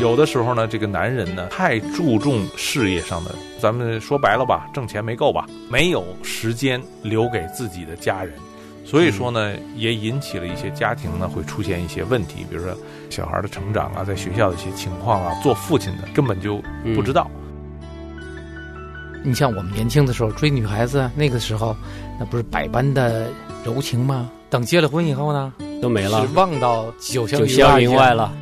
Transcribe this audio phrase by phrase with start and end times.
[0.00, 8.32] 有的时候呢，这个男人呢太注重事业上的，咱们说白了吧，挣钱没够吧，没有时间留给自己的家人，
[8.84, 12.72] 所以说呢，也引起了一些家庭呢会出现一些问题，比如说
[13.10, 16.62] 小孩的成长啊，在学校的一些情况啊，做父亲的根本就
[16.94, 17.28] 不知道。
[19.24, 21.76] 你像我们年轻的时候追女孩子，那个时候
[22.20, 23.26] 那不是百般的
[23.64, 24.30] 柔情吗？
[24.48, 28.32] 等结了婚以后呢，都没了，望到九九霄云外了。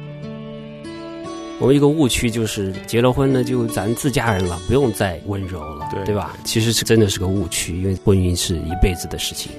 [1.59, 6.37] 我们一个误区就是结了婚呢，就咱自家人了，不用再温柔了，对对吧？
[6.45, 9.51] 其实是真的是个误区，因为婚姻是一辈子的事情。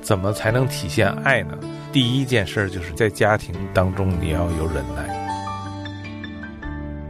[0.00, 1.58] 怎么才能体现爱呢？
[1.92, 5.12] 第一件事就是在家庭当中你要有忍耐。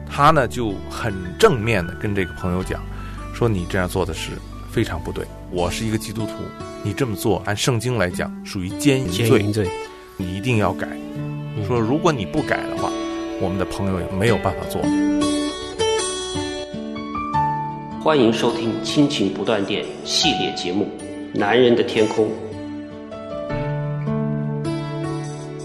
[0.09, 2.83] 他呢就很正面的跟这个朋友讲，
[3.35, 4.31] 说你这样做的是
[4.71, 5.27] 非常不对。
[5.51, 6.33] 我是一个基督徒，
[6.83, 9.69] 你这么做按圣经来讲属于奸淫罪，
[10.17, 10.89] 你一定要改。
[11.65, 12.91] 说如果你不改的话，
[13.41, 14.81] 我们的朋友也没有办法做。
[18.03, 20.87] 欢迎收听《亲情不断电》系列节目
[21.39, 22.29] 《男人的天空》。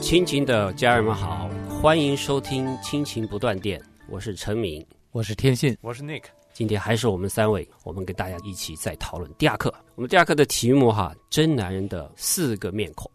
[0.01, 6.23] 亲情的家人们好，欢迎收听《亲情不断电》，我是陈明，我是天信，我是 Nick。
[6.51, 9.73] 今天还是我们三位，我们跟大家一起在讨论第二课。
[9.95, 13.09] 我们第二课的题目哈，真男人的四个面孔。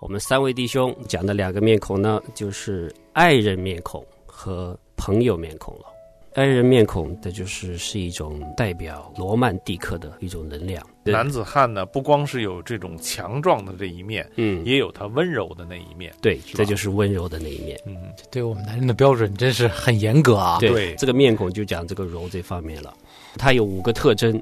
[0.00, 5.86] 我们三位弟兄讲的两个面孔呢，就是爱人面孔和朋友面孔了。
[6.34, 10.80] 爱人面孔的就是是一种代表罗曼蒂克的一种能量。
[11.02, 16.14] 男子汉呢，不光是有这种强壮的这一面，嗯，也有他温柔的那一面。
[16.22, 17.76] 对，这就是温柔的那一面。
[17.84, 17.96] 嗯，
[18.30, 20.58] 对我们男人的标准真是很严格啊。
[20.60, 22.94] 对，这个面孔就讲这个柔这方面了。
[23.36, 24.40] 它有五个特征，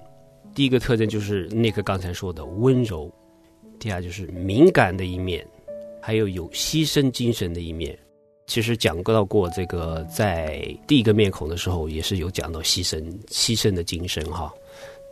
[0.55, 3.11] 第一个特征就是那个刚才说的温柔。
[3.87, 5.47] 第二就是敏感的一面，
[6.03, 7.97] 还有有牺牲精神的一面。
[8.49, 14.53] 其实讲到过这个，在第一个面孔的时候，也是有讲到牺牲、牺牲的精神哈。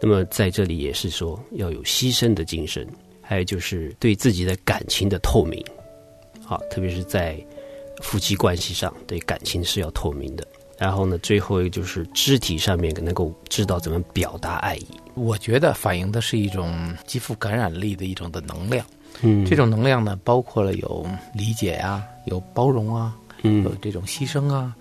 [0.03, 2.85] 那么在这里也是说要有牺牲的精神，
[3.23, 5.65] 还有就是对自己的感情的透明，
[6.43, 7.41] 好，特别是在
[8.03, 10.45] 夫妻关系上，对感情是要透明的。
[10.79, 14.87] 然后呢，最后一个就是肢体上面能够知道怎么表达爱意。
[15.15, 18.85] 我觉得反映的是一种极富感染力的一种的能量。
[19.23, 24.75] 嗯，这种能量呢，包括了有理解啊，有包容啊，嗯，有这种牺牲啊。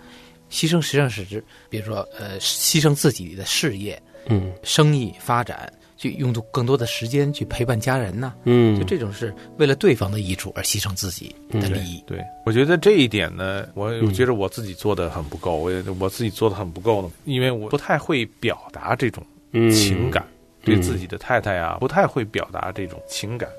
[0.50, 5.72] 牺牲实际上是指，比如说，呃，牺牲自己的事业，嗯，生意发展，
[6.03, 8.34] 去用更多的时间去陪伴家人呢。
[8.44, 12.03] 嗯，就这种是为了对方的益处而牺牲自己的利益。
[12.06, 19.24] 对，我觉得这一点呢，我我觉得我自己做的很不够，我也我自己做的很不够呢，因为我不太会表达这种
[19.72, 20.28] 情感，
[20.66, 23.50] 对自己的太太啊，不太会表达这种情感。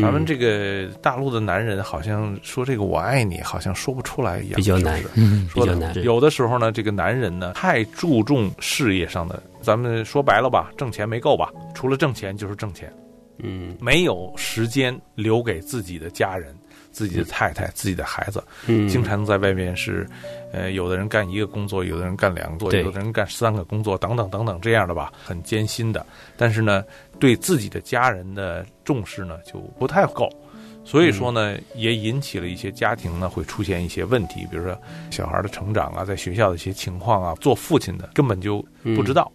[0.00, 5.94] 咱们这个大陆的男人好像说这个“我爱你”，好像说不出来一样，比较难，嗯，比较难。
[6.02, 11.50] 有的时候呢，这个男人呢太注重事业上的，咱们说白了吧，挣钱没够吧？
[11.74, 12.92] 除了挣钱就是挣钱，
[13.38, 16.54] 嗯，没有时间留给自己的家人、
[16.94, 20.08] 自己的太太、自己的孩子，嗯，经常在外面是，
[20.52, 26.06] 呃，有的人干一个工作，有的人干两个工作，有的人干三个工作，等等等等这样的吧，很艰辛的。
[26.36, 26.84] 但是呢，
[27.18, 30.30] 对自己的家人的重视呢就不太够，
[30.84, 39.30] 所以说呢，也引起了一些家庭呢会出现一些问题，比如说小孩的成长啊，在学校的一些情况啊，做父亲的根本就不知道，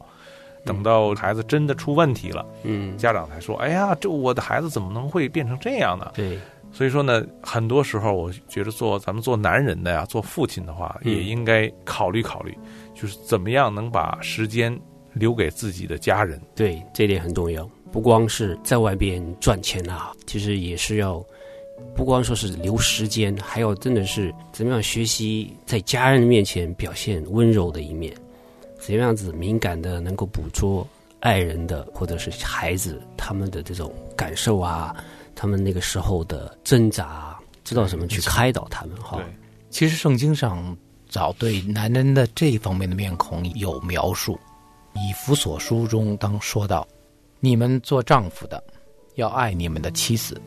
[0.65, 6.39] 等到孩子真的出问题了，嗯，家长才说：“哎呀，这我的孩子怎么能会变成这样呢？”对。
[6.71, 12.57] 所以说呢，很多时候我觉得做咱们做男人的呀，做父亲的话，也应该考虑考虑，
[12.93, 14.77] 就是怎么样能把时间
[15.13, 16.39] 留给自己的家人。
[16.55, 17.67] 对，这点很重要。
[17.91, 21.25] 不光是在外边赚钱啊，其实也是要
[21.95, 28.13] 不光说是留时间，还要真的是怎么样学习在家人面前表现温柔的一面，
[28.77, 30.87] 怎么样子敏感的能够捕捉
[31.19, 34.95] 爱人的或者是孩子他们的这种感受啊。
[35.39, 39.15] 他们那个时候的挣扎，知道怎么去开导他们哈。
[39.15, 39.25] 对，
[39.69, 40.75] 其实圣经上
[41.07, 44.37] 早对男人的这一方面的面孔有描述，
[44.95, 46.85] 以弗所书中当说到
[47.39, 48.61] ：“你们做丈夫的，
[49.15, 50.41] 要爱你们的妻子，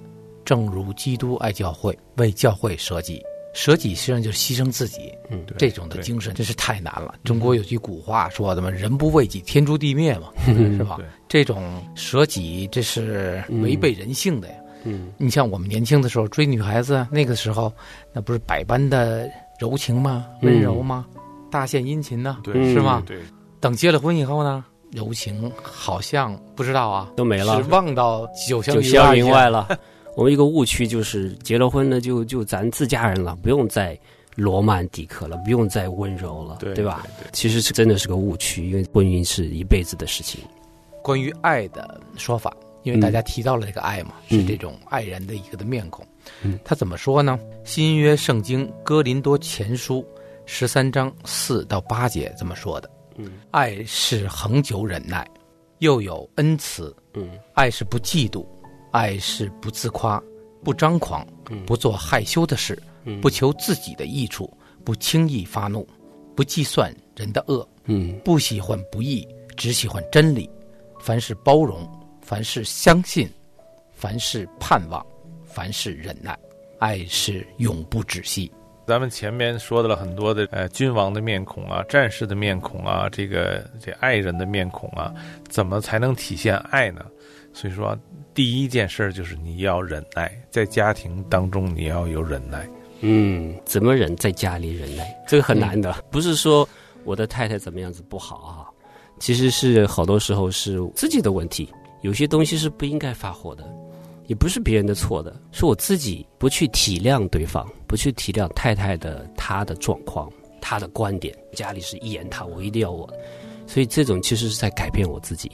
[0.44, 3.22] 正如基督爱教会，为教会舍己。
[3.54, 5.10] 舍己实际上就是牺牲自己。
[5.30, 7.14] 嗯，这种的精神真是太难了。
[7.24, 10.98] 中国有句古话说的嘛：‘人不为己，天诛地灭’嘛， 是吧？
[11.28, 14.54] 这种舍己，这是违背人性的呀。
[14.84, 17.73] 嗯，你像我们年轻的时候追女孩子，那个时候
[18.12, 20.26] 那不是百般的柔情吗？
[20.43, 21.06] 温柔吗？
[21.50, 22.38] 大献殷勤呢？
[22.43, 23.02] 对，是吗？
[23.06, 23.20] 对。
[23.61, 29.69] 等结了婚以后呢，柔情好像不知道啊，都没了，是忘到九九霄云外了。
[30.17, 33.99] 我们一个误区就是结了婚呢，就就咱自家人了，不用再
[34.34, 37.02] 罗曼蒂克了，不用再温柔了，对吧？
[37.19, 40.40] 对其实是真的是个误区，因为婚姻是一辈子的事情。
[41.02, 42.52] 关于爱的说法，
[42.82, 44.40] 因为大家提到了这个爱嘛，嗯。
[44.40, 46.06] 是这种爱人的一个的面孔。
[46.43, 46.58] 嗯。
[46.64, 47.38] 他怎么说呢？
[47.64, 50.05] 新约圣经哥林多前书
[50.46, 55.26] 十三章四到八节这么说的：嗯爱是恒久忍耐，
[55.79, 57.31] 又有恩慈；嗯。
[57.55, 58.46] 爱是不嫉妒，
[58.90, 60.23] 爱是不自夸，
[60.64, 61.64] 不张狂，嗯。
[61.67, 63.20] 不做害羞的事，嗯。
[63.20, 64.52] 不求自己的益处，
[64.84, 65.87] 不轻易发怒，
[66.34, 68.19] 不计算人的恶，嗯。
[68.25, 69.26] 不喜欢不义，
[69.56, 70.50] 只喜欢真理。
[71.00, 71.88] 凡事包容，
[72.32, 73.31] 凡事相信，
[73.93, 75.05] 凡事盼望，
[75.44, 76.34] 凡事忍耐。
[76.79, 78.50] 爱是永不止息。
[78.87, 85.12] 咱们前面说的了很多的呃君王的面孔啊，战士的面孔啊，这个这爱人的面孔啊，
[85.50, 87.05] 怎么才能体现爱呢？
[87.52, 87.94] 所以说，
[88.32, 92.67] 第一件事儿就是你要忍耐，在家庭当中你要有忍耐。
[93.02, 96.02] 嗯，怎么忍在家里忍耐，这个很难的。
[96.11, 96.67] 不是说
[97.05, 98.73] 我的太太怎么样子不好啊，
[99.19, 101.70] 其实是好多时候是自己的问题。
[102.02, 103.64] 有些东西是不应该发火的，
[104.26, 111.37] 也不是别人的错的，是我自己不去体谅对方，不去体谅太太的她的状况、她的观点。
[111.54, 113.08] 家里是一言堂，我一定要我，
[113.66, 115.50] 所以这种其实是在改变我自己。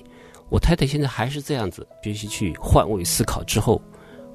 [0.49, 3.81] 我太太现在还是这样子，必须去换位思考之后，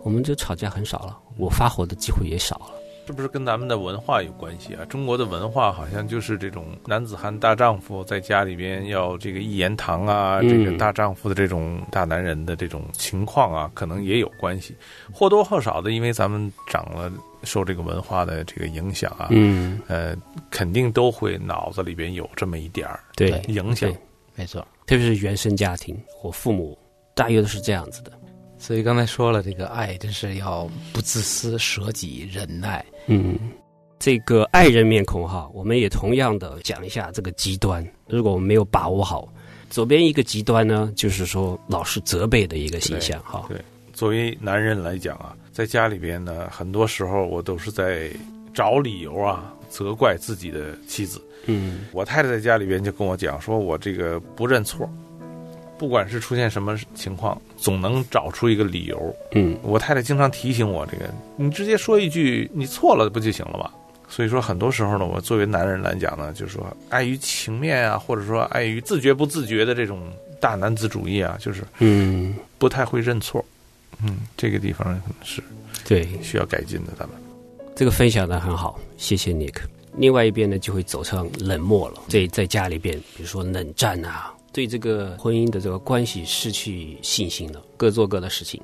[0.04, 2.83] 我们就吵架很少了，我发火的机会也少了。
[3.06, 4.86] 是不是跟咱们的文化有关系啊？
[4.86, 14.74] 中国的文化好像就是这种男子汉大丈夫，在家里边要这个一言堂啊，嗯这个大丈夫的这种大男人的这种情况啊，可能也有关系，
[15.12, 17.12] 或多或少的，因为咱们长了
[17.44, 20.16] 受这个文化的这个影响啊，嗯，呃，
[20.50, 23.98] 肯定都会脑子里边有这么一点儿对对影响对。
[24.36, 24.66] 没错。
[24.86, 26.78] 特别是原生家庭，我父母
[27.14, 28.12] 大约都是这样子的。
[28.64, 32.84] 所以刚才说了，这个爱真是要不自私、舍己、忍耐。
[33.08, 33.38] 嗯，
[34.00, 37.86] 这个爱人面孔哈，我们也同样的讲一下这个极端。
[38.08, 39.28] 如果我们没有把握好，
[39.70, 43.46] 左边一个极端呢，就是说老是责备的一个形象哈。
[43.50, 43.60] 对，
[43.92, 48.10] 作为男人来讲啊，在家里边呢，很多时候我都是在
[48.54, 51.22] 找理由啊，责怪自己的妻子。
[51.48, 54.90] 嗯我太太在家里边就跟我讲，说我这个不认错，
[55.78, 59.16] 不管是出现什么情况，总能找出一个理由。
[59.32, 63.70] 嗯我太太经常提醒我，这个你直接说一句你错了不就行了吗？
[64.10, 70.02] 所以说，很多时候呢，我作为男人来讲呢，就是说碍于情面啊，或者说碍于自觉不自觉的这种
[70.40, 73.44] 大男子主义啊，就是嗯，不太会认错。
[74.04, 75.42] 嗯，这个地方是
[75.88, 76.94] 对，需要改进的。
[77.00, 77.18] 咱们
[77.76, 79.56] 这个分享的很好，谢谢 Nick。
[79.96, 82.02] 另外一边呢，就会走上冷漠了。
[82.08, 88.62] 在在家里边，比如说冷战啊，对这个婚姻的这个关系失去信心了，各做各的事情。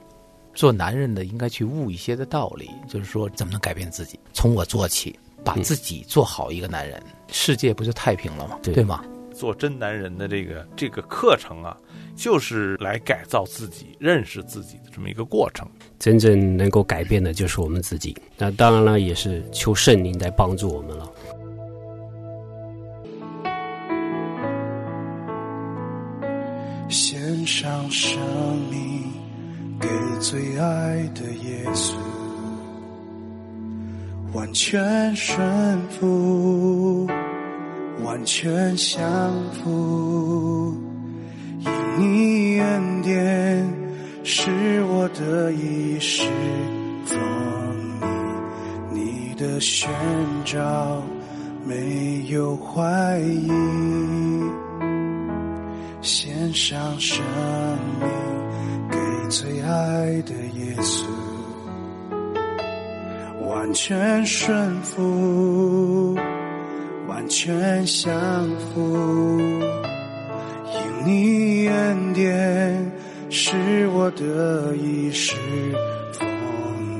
[0.53, 8.59] 做男人的应该去悟一些的道理，就是说怎么能改变自己，从我做起，把自己做好一个男人，世界不就太平了吗？
[8.61, 9.03] 对对吗？
[9.33, 11.77] 做真男人的这个这个课程啊，
[12.15, 15.65] 就是来改造自己、认识自己的这么一个过程。
[15.97, 18.13] 真正能够改变的就是我们自己。
[18.37, 21.09] 那当然了，也是求圣灵来帮助我们了。
[30.29, 31.95] 最爱的耶稣，
[34.31, 35.41] 完全顺
[35.89, 37.07] 服，
[38.03, 39.01] 完全降
[39.55, 40.71] 服，
[41.57, 43.67] 因你恩典
[44.23, 44.51] 是
[44.83, 46.29] 我的一世
[47.05, 47.19] 风
[48.93, 49.89] 你，你的宣
[50.45, 51.01] 召
[51.65, 53.49] 没有怀疑。
[56.03, 57.19] 献上生
[57.99, 58.07] 命
[59.29, 61.05] 最爱的耶稣，
[63.47, 66.15] 完全顺服，
[67.07, 68.11] 完全降
[68.73, 69.39] 服，
[70.73, 72.91] 因你恩典
[73.29, 75.35] 是我的一世
[76.11, 76.27] 风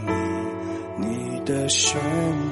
[0.05, 0.13] 靡，
[0.98, 2.00] 你的宣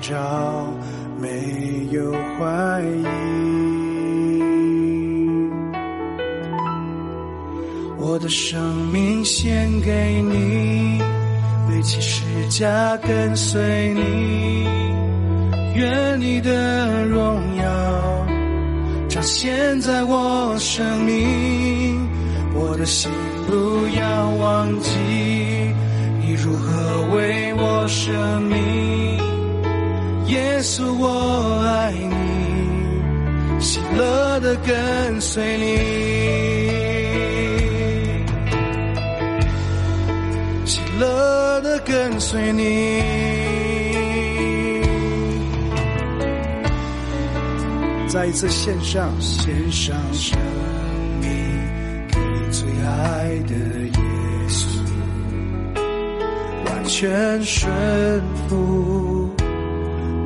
[0.01, 0.73] 召
[1.21, 3.66] 没有怀疑。
[8.09, 10.97] 我的生命献给你，
[11.67, 14.65] 背起十架跟随你，
[15.75, 18.25] 愿你的荣耀
[19.09, 22.07] 彰显在我生命。
[22.55, 23.11] 我的心
[23.45, 23.53] 不
[23.99, 24.89] 要忘记，
[26.21, 28.09] 你如何为我舍
[28.39, 29.17] 命。
[30.27, 36.66] 耶稣，我爱你，喜乐的跟随你。
[40.99, 43.01] 乐的跟随你，
[48.07, 50.39] 再一次献上，献上生
[51.21, 51.29] 命
[52.07, 52.17] 给
[52.51, 53.99] 最爱的耶
[54.49, 54.65] 稣，
[56.65, 57.71] 完全顺
[58.47, 59.29] 服，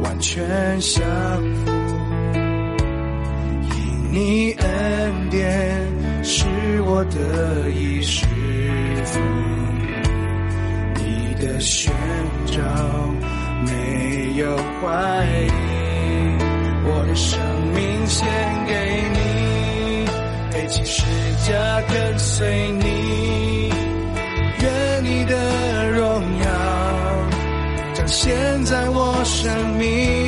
[0.03, 1.03] 完全降
[1.65, 1.71] 服，
[3.63, 5.85] 因你恩典
[6.23, 6.45] 是
[6.83, 8.25] 我的衣食。
[11.62, 11.94] 寻
[12.48, 12.62] 找
[13.65, 15.51] 没有怀疑。
[16.84, 17.39] 我的生
[17.74, 18.27] 命献
[18.65, 18.74] 给
[19.13, 20.06] 你，
[20.51, 21.03] 背起十
[21.48, 23.72] 架跟随你，
[24.62, 26.46] 愿你的荣耀
[27.94, 30.20] 彰显在我生命。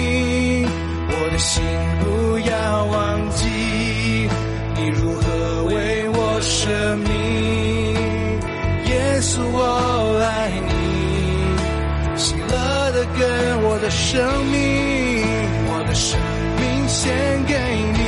[13.18, 15.24] 跟我的生命，
[15.68, 16.64] 我的生命。
[16.86, 17.12] 献
[17.46, 17.54] 给
[17.94, 18.00] 你，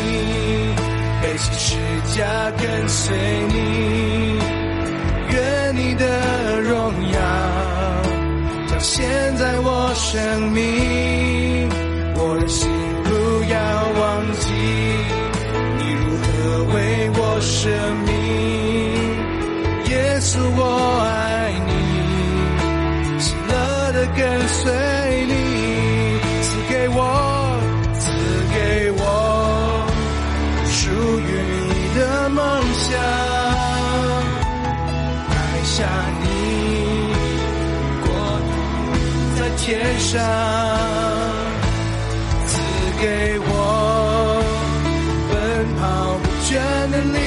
[1.21, 1.75] 背起十
[2.17, 3.15] 架跟随
[3.47, 4.37] 你，
[5.33, 7.17] 愿你的荣耀
[8.67, 11.14] 彰显在我生命。
[40.15, 40.24] 上
[42.48, 42.53] 赐
[43.01, 43.51] 给我
[45.29, 45.34] 奔
[45.75, 46.55] 跑不倦
[46.89, 47.25] 的力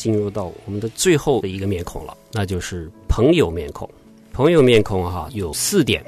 [0.00, 3.86] 进入到我们的最后的一个面孔了，那就是朋友面孔。
[4.32, 6.02] 朋友面孔哈有四点：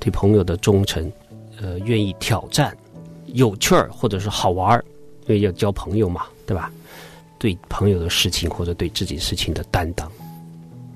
[0.00, 1.12] 对朋友的忠诚，
[1.60, 2.74] 呃，愿意挑战，
[3.26, 4.82] 有趣儿或者是好玩儿，
[5.26, 6.72] 因为要交朋友嘛，对吧？
[7.38, 10.10] 对朋友的事情或者对自己事情的担当。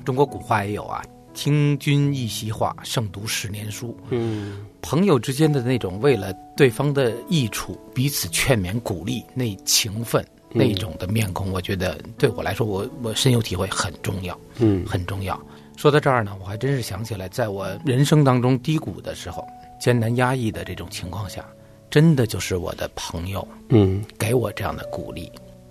[0.06, 1.04] 中国古话也有啊
[1.34, 10.24] ，“听君一席话，胜读十年书。”嗯，朋友之间的那种为了对方的益处彼此劝勉鼓励，那情分。
[10.52, 15.40] 那种的面孔，我觉得对我来说，我我深有体会，很重要，嗯，很重要。
[15.76, 19.46] 说到这儿呢，我还真是想起来，在我人生当中低谷的时候，
[19.78, 21.44] 艰难压抑的这种情况下，
[21.90, 25.30] 真的就是我的朋友，嗯，给我这样的鼓励，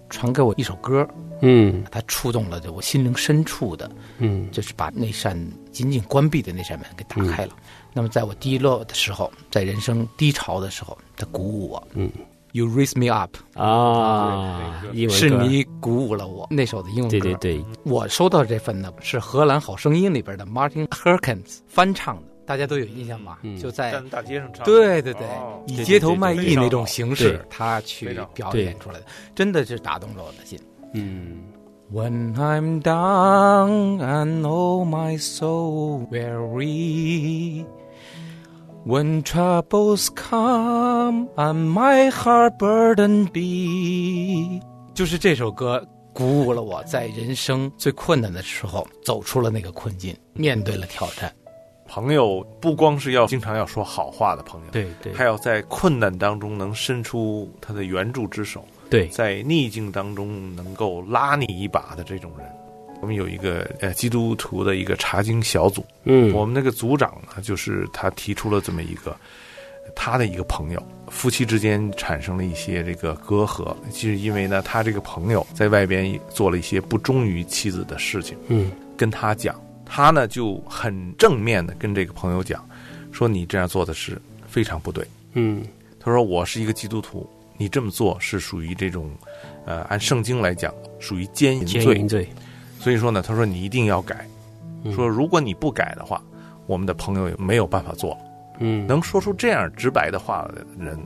[0.10, 1.08] 传给我一首歌，
[1.42, 3.90] 嗯，它触动了我心灵深处的，
[4.20, 5.36] 嗯，就是把那扇
[5.72, 7.56] 紧紧关闭的那扇门给打开了。
[7.92, 12.12] 那么，在我低落的时候，在人生低潮的时候，他鼓舞我，嗯。
[12.56, 16.48] You raise me up 啊，是你鼓舞了我。
[16.50, 23.40] 那首的英文歌，对对对，我收到这份呢，是荷兰好声音里边的 Martin Herkens 翻唱的，大家都有印象吧？
[23.62, 25.28] 就在大街上唱，对对对，
[25.68, 30.58] 以街头卖艺那种形式，他去表演出来的，真的是打动了我的心。
[30.94, 31.42] 嗯
[31.92, 37.66] ，When I'm down and all my soul weary。
[38.86, 44.64] When troubles come and my heart burden be，
[44.94, 51.34] 就是这首歌鼓舞了我，在人生最困难的时候走出了那个困境，面对了挑战。
[51.88, 62.48] 朋友不光是要经常要说好话的朋友，对对，还要在困难当中能伸出他的援助之手，对，在逆境当中能够拉你一把的这种人。
[63.02, 69.16] 我们有一个呃基督徒的一个查经小组，嗯，我们那个组长呢，就是他提出了这么一个
[69.96, 82.68] 他的一个朋友，夫妻之间产生了一些这个隔阂，就是因为呢，他这个朋友在外边做了一些不忠于妻子的事情，嗯，跟他讲，他呢就很正面的跟这个朋友讲，
[83.12, 85.64] 说你这样做的是非常不对，嗯，
[86.00, 89.12] 他说我是一个基督徒，你这么做是属于这种，
[89.66, 92.28] 呃，按圣经来讲属于奸淫罪。
[92.80, 94.28] 所以说呢，他说你一定要改，
[94.94, 96.22] 说如果你不改的话，
[96.68, 98.18] 我们的朋友也没有办法做。
[98.60, 100.98] 嗯，能说出这样直白的话的人，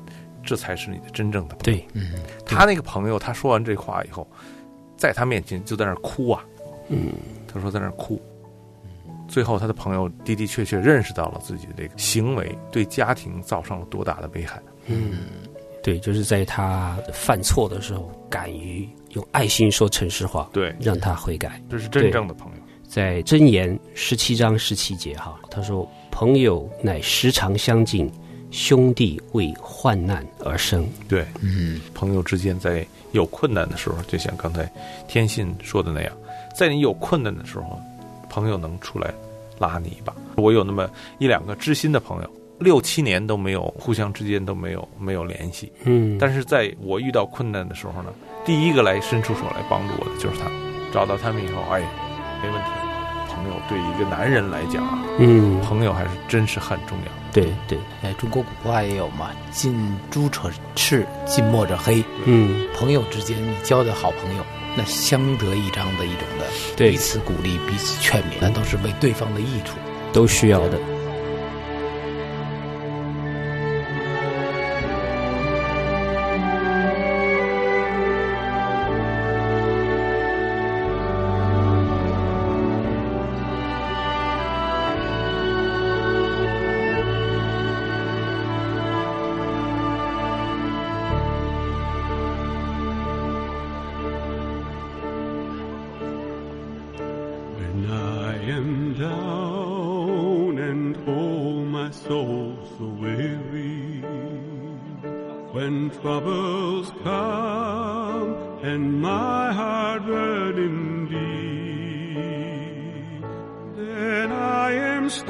[0.44, 1.80] 这才是你的真正的朋友。
[1.80, 2.14] 对，嗯，
[2.46, 4.28] 他那个朋友，他说完这话以后，
[4.98, 6.44] 在他面前就在那儿哭啊。
[6.90, 7.14] 嗯，
[7.52, 8.22] 他说在那儿哭。
[9.28, 14.60] 最后，他的朋友的的确确认识到了自己的这个行为对家庭造成了多大的危害。
[14.88, 15.20] 嗯，
[15.84, 21.62] 对，就是在他犯错的时候，敢于用爱心说诚实话，对，让他悔改。
[21.70, 22.58] 这是真正的朋友。
[22.88, 28.12] 在箴言十七章十七节哈，他说：“朋友乃时常相近，
[28.50, 34.68] 兄弟为患难而生。”对，嗯，朋友之间在有困难的时候，就像刚才
[35.08, 36.12] 天信说的那样，
[36.56, 37.80] 在你有困难的时候，
[38.28, 39.14] 朋友能出来
[39.60, 40.12] 拉你一把。
[40.36, 48.10] 我有那么一两个知心的朋友，六七年都没有互相之间都没有没有联系，嗯，但是在我遇到困难的时候呢，
[48.46, 50.50] 第一个来伸出手来帮助我的就是他。
[50.92, 51.80] 找到他们以后，哎，
[52.42, 52.70] 没问题。
[53.32, 57.12] 朋友对一个男人来讲啊，嗯，朋友还是真是很重要。
[57.32, 62.04] 对对，哎，中国古话也有嘛，“近朱者赤，近墨者黑”。
[62.26, 64.44] 嗯，朋友之间，你交的好朋友，
[64.76, 69.78] 那相得益彰的一种的，对彼此鼓励，彼此劝勉，那都是为对方的益处。
[70.12, 70.78] 都需要的。
[106.02, 111.20] Troubles come and my heart burden deep,
[113.76, 115.30] then I am still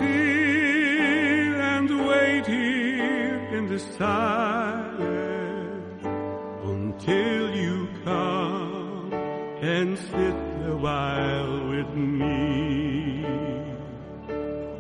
[1.73, 4.03] and wait here in the silence
[6.63, 9.11] until you come
[9.61, 10.35] and sit
[10.67, 13.25] a while with me.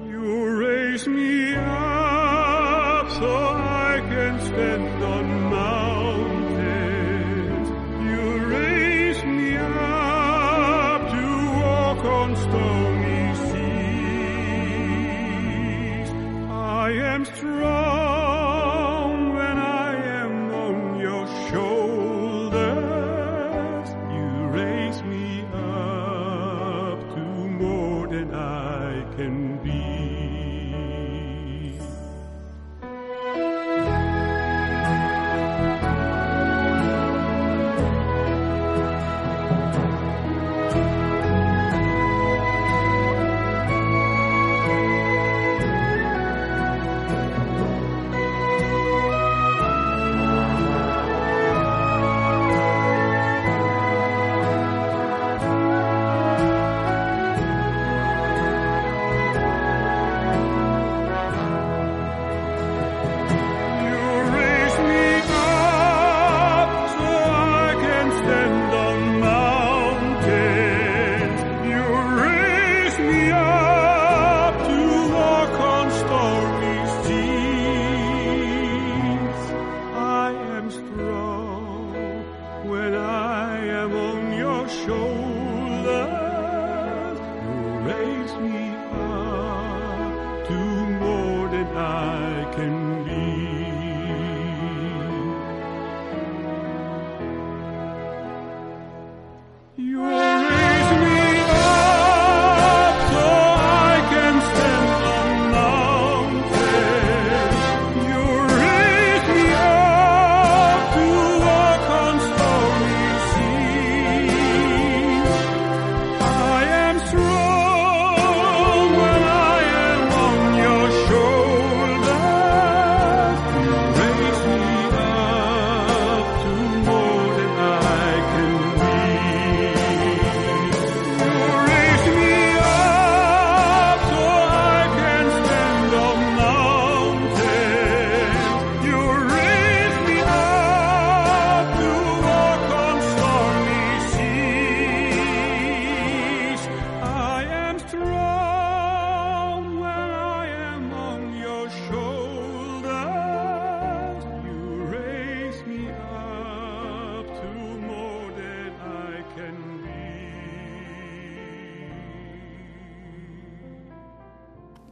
[0.07, 1.38] You raise me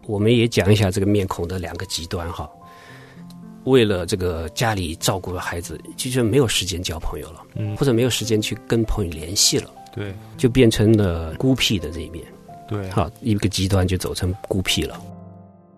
[0.07, 2.49] 我们也讲一下这个面孔的两个极端哈。
[3.65, 12.23] 为了这个家里照顾孩子，其实没有时间交朋友了，嗯或者没有时间去跟朋友联系了，对就变成了孤僻的这一面。
[12.69, 14.97] 对，好，一个极端就走成孤僻了。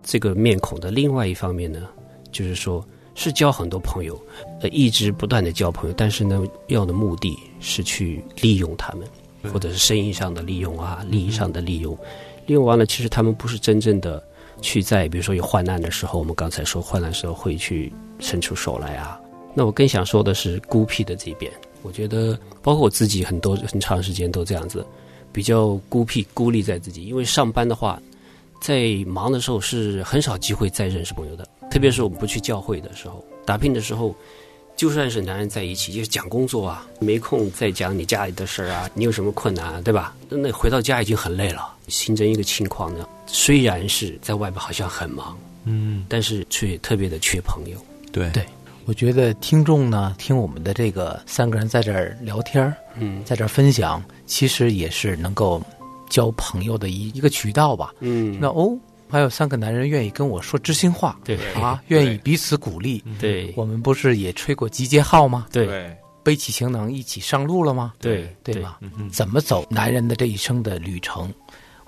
[0.04, 1.88] 这个面孔的另外一方面呢，
[2.30, 2.84] 就是说
[3.16, 4.16] 是交很多朋友，
[4.60, 11.96] 呃，一直不断的交朋友，但是呢，要的目的是去利用他们，或者是生意上的利用啊，利益上的利用。
[12.50, 14.20] 利用完了，其实他们不是真正的
[14.60, 19.20] 去在，比如说有患难的时候，我们刚才说患难时候会去伸出手来啊。
[19.54, 24.84] 那我更想说的是孤僻的这边，我觉得包括我自己很多很长时间都这样子，
[25.30, 28.02] 比较孤僻孤立在自己，因为上班的话，
[28.60, 34.12] 在忙的时候是很少机会再认识朋友的，特别是我们不去教会的时候，打拼的时候，
[34.74, 40.16] 就算是男人在一起，就是讲工作啊，没空再讲你家里的事儿啊，你有什么困难、啊，对吧？
[40.28, 47.76] 那回到家已经很累了，形成一个情况呢，虽然是在外边好像很忙，嗯，但是却特别的缺朋友。
[48.12, 48.44] 对对
[48.86, 55.62] 我觉得听众呢，听我们的这个三个人在这儿聊天儿嗯在这儿分享，其实也是能够
[56.08, 57.92] 交朋友的一一个渠道吧。
[58.00, 58.76] 嗯，那哦，
[59.08, 63.04] 还有三个男人愿意跟我说知心话对啊，愿意彼此鼓励。
[63.20, 65.46] 对我们不是也吹过集结号吗？
[65.52, 67.92] 对对，背起行囊一起上路了吗？
[68.00, 68.78] 对对吧？
[68.80, 71.32] 嗯哼，怎么走男人的这一生的旅程？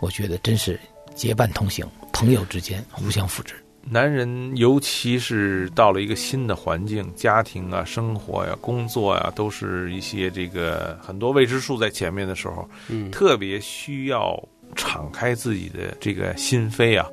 [0.03, 0.79] 我觉得真是
[1.15, 3.55] 结伴同行，朋友之间互相扶持。
[3.85, 14.37] 男人尤其是到了一个新的环境，家庭啊、生活呀、工作呀，都是一些这个很多未知数在前面的时候，嗯特别需要
[14.75, 17.07] 敞开自己的这个心扉啊，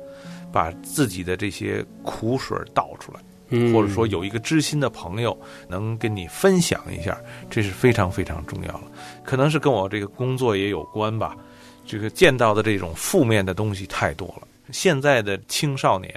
[0.52, 5.36] 把自己的这些苦水倒出来，嗯或者说有一个知心的朋友
[5.68, 7.16] 能跟你分享一下，
[7.48, 8.82] 这是非常非常重要了。
[9.24, 11.36] 可能是跟我这个工作也有关吧，
[11.86, 14.46] 这个见到的这种负面的东西太多了。
[14.72, 16.14] 现在的青少年，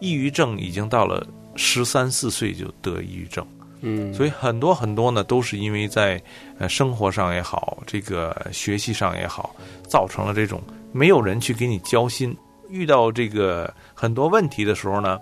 [0.00, 3.44] 抑郁症已经到了十三四岁就得抑郁症，
[3.80, 6.22] 嗯，所以很多很多呢都是因为在
[6.58, 9.54] 呃生活上也好，这个学习上也好，
[9.88, 12.36] 造成了这种没有人去给你交心，
[12.68, 15.18] 遇到这个很多问题的时候呢，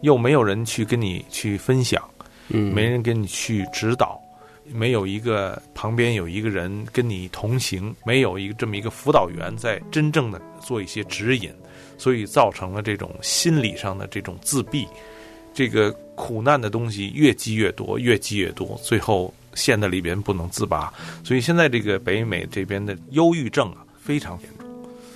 [0.00, 2.02] 又没有人去跟你去分享，
[2.48, 2.72] 嗯。
[2.72, 4.18] 没人跟你去指导，
[4.70, 11.50] 没有一个旁边有一个人跟你同行，没有一个这么一个辅导员在真正的做一些指引，
[11.98, 14.86] 所以造成了这种心理上的这种自闭，
[15.52, 20.92] 这个苦难的东西越积越多，越积越多，最后陷在里边不能自拔。
[21.24, 24.68] 所以现在这个北美这边的忧郁症啊非常严重。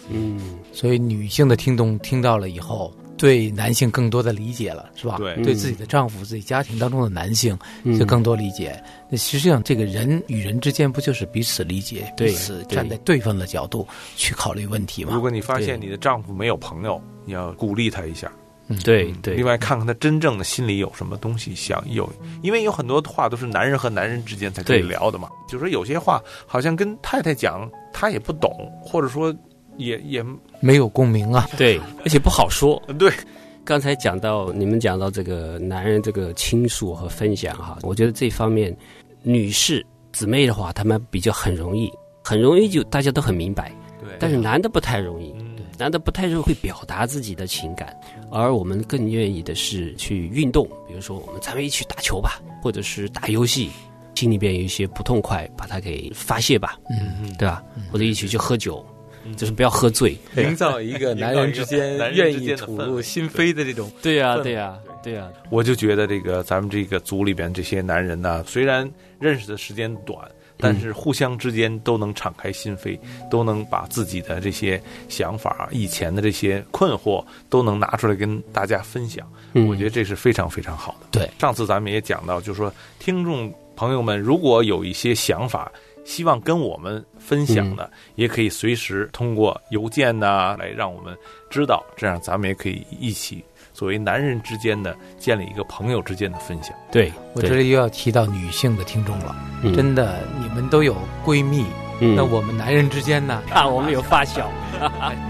[0.09, 5.16] 嗯所以女性的听众听到了以后，对男性更多的理解了，是吧？
[5.18, 8.83] 对对自己的丈夫、自己家庭当中的男性嗯就更多理解。
[9.09, 15.12] 那实际上，这个人与人之间不就是彼此理解，彼此站在对方的角度去考虑问题吗？
[15.14, 18.31] 如果你发现你的丈夫没有朋友，你要鼓励他一下。
[18.68, 25.29] 嗯对对另外，看看他真正的心里有什么东西想有，因为有很多话都是男人和男人之间才可以聊的嘛。
[25.46, 28.50] 就是说有些话好像跟太太讲，他也不懂，
[28.83, 29.33] 或者说
[29.79, 30.25] 也也
[30.61, 31.49] 没有共鸣啊。
[31.57, 32.83] 对，而且不好说。
[32.99, 33.12] 对，
[33.65, 38.77] 刚才讲到你们讲到这个男人这个倾诉和分享哈，我觉得这方面
[39.23, 41.91] 女士姊妹的话，她们比较很容易，
[42.23, 45.33] 很容易就大家都很明白，对，但是男的不太容易。
[45.39, 47.95] 嗯，男的不太容易会表达自己的情感，
[48.31, 53.69] 而我们更愿意的是去运动，比如说我们咱们一起打球吧，或者是打游戏，
[54.15, 57.62] 心里边有一些不痛快，把它给发泄吧，嗯，对吧？
[57.93, 58.83] 或者一起去喝酒，
[59.35, 60.17] 就是不要喝醉。
[60.37, 70.19] 营造一个男人之间男人愿意之间的氛围吐露心扉的这种对呀、对呀、对呀、我就觉得这个咱们这个组里边这些男人呢，虽然认识的时间短，
[70.59, 72.99] 但是互相之间都能敞开心扉，
[73.31, 79.27] 都能把自己的这些想法、以前的这些困惑都能拿出来跟大家分享。
[79.55, 81.07] 嗯我觉得这是非常非常好的。
[81.11, 85.71] 对，上次咱们也讲到，就是说听众朋友们如果有一些想法。
[86.07, 91.17] 希望跟我们分享的，也可以随时通过邮件呐、来让我们
[91.51, 96.73] 知道，这样咱们也可以一起作为男人之间的建立一个朋友之间的分享。
[96.93, 99.35] 对，我这里又要提到女性的听众了，
[99.65, 99.75] 嗯。
[99.75, 101.65] 真的，你们都有闺蜜，
[102.01, 102.15] 嗯。
[102.15, 103.43] 那我们男人之间呢？
[103.53, 104.49] 啊，我们有发小，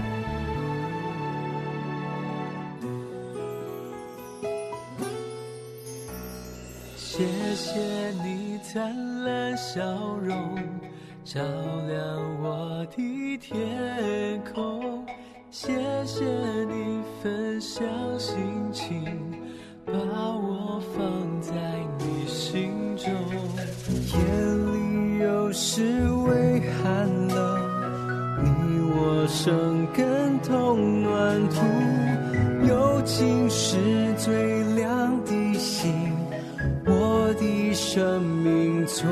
[6.95, 7.79] 谢谢
[8.23, 9.81] 你灿烂笑
[10.21, 10.55] 容，
[11.27, 15.05] 照亮我的天空。
[15.51, 15.73] 谢
[16.05, 17.85] 谢你分享
[18.17, 18.37] 心
[18.71, 19.03] 情，
[19.85, 21.51] 把我放在
[21.99, 23.11] 你心中。
[24.13, 24.17] 夜
[24.71, 25.83] 里有时
[26.29, 27.59] 微寒冷，
[28.41, 33.75] 你我生根同暖土，友情是
[34.13, 35.91] 最亮的星，
[36.85, 39.05] 我的生命从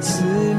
[0.00, 0.49] 此。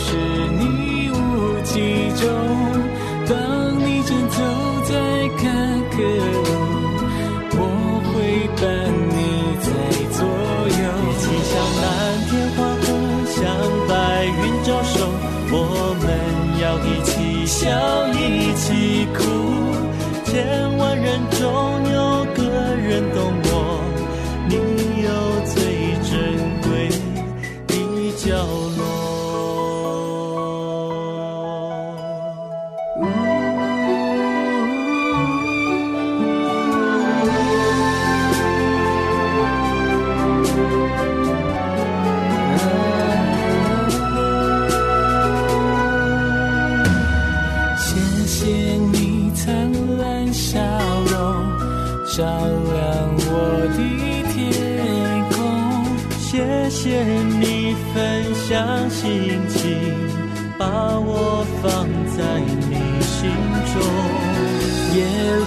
[0.00, 0.39] 是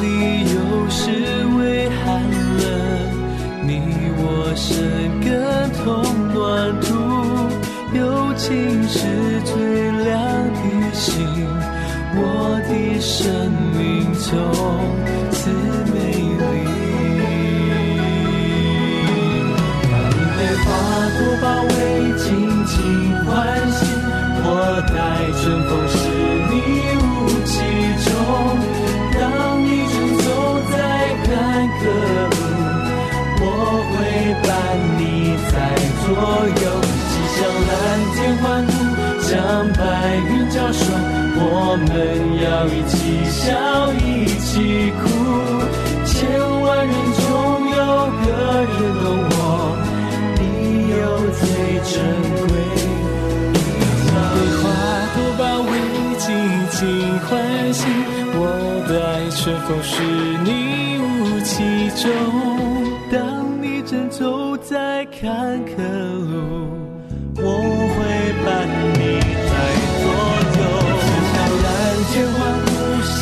[0.01, 0.05] 里
[0.53, 0.57] 有
[0.89, 1.01] 时
[1.57, 2.21] 微寒
[2.59, 2.63] 冷，
[3.67, 3.69] 你
[4.17, 4.21] 我
[4.55, 4.71] 生
[5.21, 5.25] 根
[5.83, 5.83] 同
[6.33, 6.37] 暖
[6.81, 6.85] 土，
[7.97, 8.01] 友
[8.35, 8.47] 情
[8.87, 8.97] 是
[9.45, 9.53] 最
[10.03, 10.13] 亮
[10.53, 10.61] 的
[10.93, 11.03] 星。
[12.15, 12.19] 我
[12.69, 13.81] 的生命
[14.13, 14.29] 从
[15.31, 15.49] 此
[15.91, 16.43] 美丽。
[19.89, 20.65] 当你被花
[21.17, 21.73] 朵包围，
[22.19, 22.23] 尽
[22.67, 22.71] 情
[23.25, 23.31] 欢
[23.71, 23.81] 喜，
[24.45, 24.47] 我
[24.87, 24.93] 待
[25.41, 25.71] 春风
[34.41, 34.49] 伴
[34.97, 35.53] 你在
[36.01, 36.07] 左
[36.63, 37.37] 右，一起向
[37.69, 37.71] 蓝
[38.15, 38.71] 天欢呼，
[39.21, 39.31] 向
[39.73, 39.81] 白
[40.29, 40.81] 云招手。
[41.35, 41.41] 我
[41.87, 41.89] 们
[42.41, 42.93] 要一起
[43.29, 43.41] 笑，
[43.93, 44.05] 一
[44.39, 44.51] 起
[45.01, 45.03] 哭。
[46.05, 46.11] 千
[46.61, 47.21] 万人中
[47.69, 47.77] 有
[48.21, 48.25] 个
[48.69, 49.37] 人懂我，
[50.39, 50.41] 你
[50.91, 51.01] 有
[51.39, 51.41] 最
[51.83, 51.91] 珍
[52.47, 54.63] 贵的被花
[55.13, 55.71] 朵包围，
[56.17, 56.25] 尽
[56.71, 56.79] 情
[57.27, 57.31] 欢
[57.73, 57.81] 喜。
[58.35, 58.37] 我
[58.87, 58.91] 待
[59.35, 59.91] 春风使
[60.43, 60.47] 你
[60.99, 61.03] 无
[61.43, 61.51] 其
[62.01, 62.03] 中。
[63.11, 63.17] 当
[63.93, 65.21] 正走在坎
[65.65, 66.33] 坷路，
[67.37, 67.41] 我
[67.93, 67.95] 会
[68.43, 68.49] 伴
[68.97, 69.53] 你在
[70.01, 70.03] 左
[70.57, 70.61] 右。
[71.29, 71.65] 向蓝
[72.09, 72.73] 天欢呼，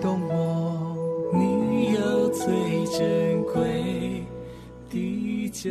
[0.00, 0.96] 懂我，
[1.34, 2.46] 你有最
[2.86, 4.24] 珍贵
[4.88, 5.70] 的家